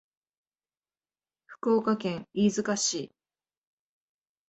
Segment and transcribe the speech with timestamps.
[1.45, 3.11] 福岡県飯塚市